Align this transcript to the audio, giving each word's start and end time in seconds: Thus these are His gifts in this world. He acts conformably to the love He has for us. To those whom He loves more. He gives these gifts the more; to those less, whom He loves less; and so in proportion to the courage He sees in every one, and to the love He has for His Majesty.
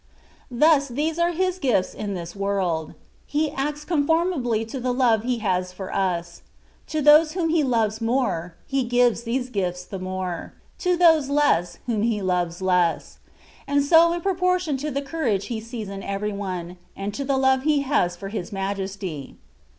Thus 0.49 0.87
these 0.87 1.19
are 1.19 1.29
His 1.29 1.59
gifts 1.59 1.93
in 1.93 2.15
this 2.15 2.35
world. 2.35 2.95
He 3.27 3.51
acts 3.51 3.85
conformably 3.85 4.65
to 4.65 4.79
the 4.79 4.91
love 4.95 5.21
He 5.21 5.37
has 5.45 5.71
for 5.71 5.93
us. 5.93 6.41
To 6.87 7.03
those 7.03 7.33
whom 7.33 7.49
He 7.49 7.63
loves 7.63 8.01
more. 8.01 8.55
He 8.65 8.83
gives 8.83 9.21
these 9.21 9.51
gifts 9.51 9.85
the 9.85 9.99
more; 9.99 10.53
to 10.79 10.97
those 10.97 11.29
less, 11.29 11.77
whom 11.85 12.01
He 12.01 12.19
loves 12.19 12.63
less; 12.63 13.19
and 13.67 13.83
so 13.85 14.11
in 14.13 14.21
proportion 14.21 14.75
to 14.77 14.89
the 14.89 15.03
courage 15.03 15.49
He 15.53 15.59
sees 15.59 15.87
in 15.87 16.01
every 16.01 16.33
one, 16.33 16.77
and 16.97 17.13
to 17.13 17.23
the 17.23 17.37
love 17.37 17.61
He 17.61 17.81
has 17.83 18.15
for 18.15 18.29
His 18.29 18.51
Majesty. 18.51 19.35